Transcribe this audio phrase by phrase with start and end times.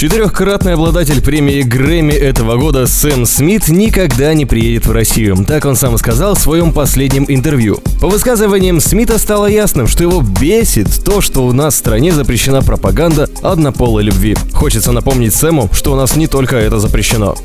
[0.00, 5.44] Четырехкратный обладатель премии Грэмми этого года Сэм Смит никогда не приедет в Россию.
[5.46, 7.80] Так он сам сказал в своем последнем интервью.
[8.00, 12.62] По высказываниям Смита стало ясным, что его бесит то, что у нас в стране запрещена
[12.62, 14.38] пропаганда однополой любви.
[14.54, 17.36] Хочется напомнить Сэму, что у нас не только это запрещено.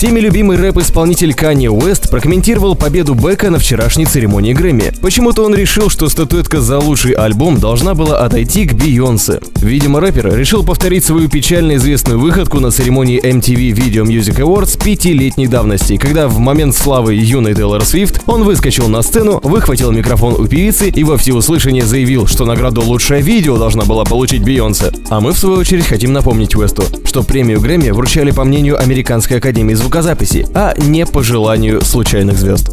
[0.00, 4.94] Всеми любимый рэп-исполнитель Канье Уэст прокомментировал победу Бека на вчерашней церемонии Грэмми.
[5.02, 9.40] Почему-то он решил, что статуэтка за лучший альбом должна была отойти к Бейонсе.
[9.56, 15.48] Видимо, рэпер решил повторить свою печально известную выходку на церемонии MTV Video Music Awards пятилетней
[15.48, 20.46] давности, когда в момент славы юной Тейлор Свифт он выскочил на сцену, выхватил микрофон у
[20.46, 24.92] певицы и во всеуслышание заявил, что награду «Лучшее видео» должна была получить Бейонсе.
[25.10, 29.36] А мы, в свою очередь, хотим напомнить Уэсту, что премию Грэмми вручали по мнению Американской
[29.36, 32.70] Академии звукозаписи, а не по желанию случайных звезд.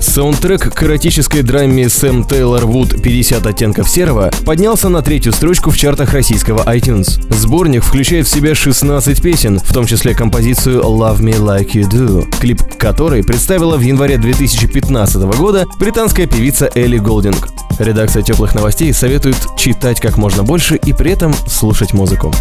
[0.00, 5.76] Саундтрек к эротической драме Сэм Тейлор Вуд «50 оттенков серого» поднялся на третью строчку в
[5.76, 7.22] чартах российского iTunes.
[7.32, 12.26] Сборник включает в себя 16 песен, в том числе композицию «Love Me Like You Do»,
[12.40, 17.48] клип которой представила в январе 2015 года британская певица Элли Голдинг.
[17.78, 22.34] Редакция «Теплых новостей» советует читать как можно больше и при этом слушать музыку.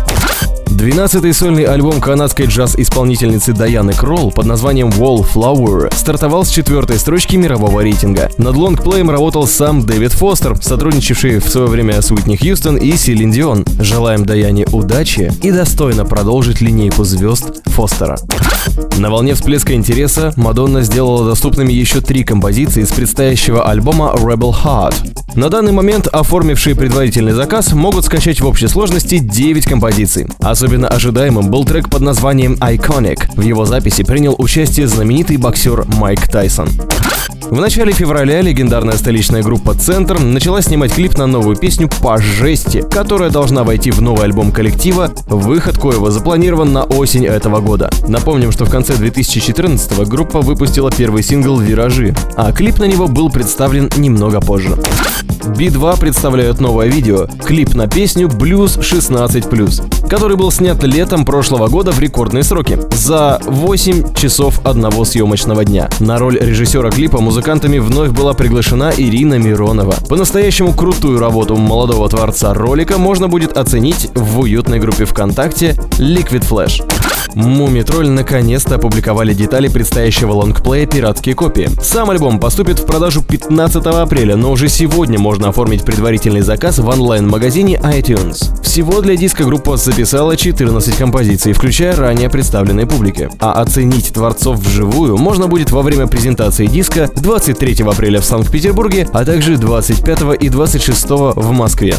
[0.72, 7.82] 12-й сольный альбом канадской джаз-исполнительницы Даяны Кролл под названием Wallflower стартовал с четвертой строчки мирового
[7.82, 8.30] рейтинга.
[8.38, 13.32] Над лонгплеем работал сам Дэвид Фостер, сотрудничавший в свое время с Уитни Хьюстон и Селин
[13.32, 13.66] Дион.
[13.80, 18.18] Желаем Даяне удачи и достойно продолжить линейку звезд Фостера.
[18.98, 25.36] На волне всплеска интереса Мадонна сделала доступными еще три композиции из предстоящего альбома Rebel Heart.
[25.36, 30.28] На данный момент оформившие предварительный заказ могут скачать в общей сложности 9 композиций.
[30.62, 33.36] Особенно ожидаемым был трек под названием Iconic.
[33.36, 36.70] В его записи принял участие знаменитый боксер Майк Тайсон.
[37.52, 42.82] В начале февраля легендарная столичная группа «Центр» начала снимать клип на новую песню «По жести»,
[42.90, 47.92] которая должна войти в новый альбом коллектива, выход коего запланирован на осень этого года.
[48.08, 53.30] Напомним, что в конце 2014 группа выпустила первый сингл «Виражи», а клип на него был
[53.30, 54.78] представлен немного позже.
[55.58, 61.92] Би-2 представляют новое видео, клип на песню «Блюз 16+,» который был снят летом прошлого года
[61.92, 65.90] в рекордные сроки, за 8 часов одного съемочного дня.
[66.02, 69.96] На роль режиссера клипа музыкантами вновь была приглашена Ирина Миронова.
[70.08, 77.11] По-настоящему крутую работу молодого творца ролика можно будет оценить в уютной группе ВКонтакте Liquid Flash.
[77.36, 81.70] Муми Тролль наконец-то опубликовали детали предстоящего лонгплея «Пиратские копии».
[81.82, 86.88] Сам альбом поступит в продажу 15 апреля, но уже сегодня можно оформить предварительный заказ в
[86.88, 88.62] онлайн-магазине iTunes.
[88.64, 93.30] Всего для диска группа записала 14 композиций, включая ранее представленные публике.
[93.40, 99.26] А оценить творцов вживую можно будет во время презентации диска 23 апреля в Санкт-Петербурге, а
[99.26, 101.96] также 25 и 26 в Москве.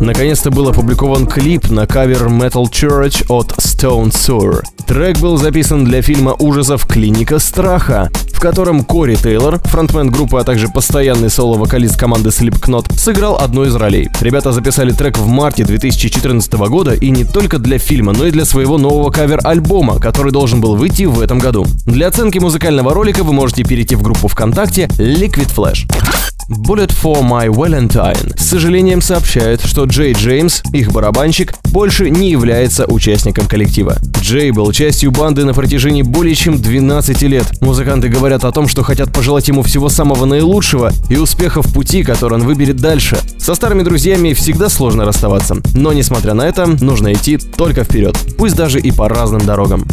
[0.00, 4.62] Наконец-то был опубликован клип на кавер Metal Church от Stone Sour.
[4.86, 10.44] Трек был записан для фильма ужасов «Клиника страха», в котором Кори Тейлор, фронтмен группы, а
[10.44, 14.08] также постоянный соло-вокалист команды Slipknot, сыграл одну из ролей.
[14.20, 18.44] Ребята записали трек в марте 2014 года и не только для фильма, но и для
[18.44, 21.64] своего нового кавер-альбома, который должен был выйти в этом году.
[21.86, 26.33] Для оценки музыкального ролика вы можете перейти в группу ВКонтакте Liquid Flash.
[26.48, 32.84] Bullet for My Valentine с сожалением сообщают, что Джей Джеймс, их барабанщик, больше не является
[32.84, 33.96] участником коллектива.
[34.20, 37.46] Джей был частью банды на протяжении более чем 12 лет.
[37.62, 42.02] Музыканты говорят о том, что хотят пожелать ему всего самого наилучшего и успеха в пути,
[42.02, 43.16] который он выберет дальше.
[43.38, 48.54] Со старыми друзьями всегда сложно расставаться, но несмотря на это, нужно идти только вперед, пусть
[48.54, 49.86] даже и по разным дорогам.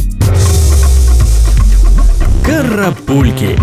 [2.45, 3.57] Карапульки.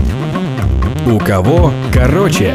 [1.10, 2.54] У кого короче?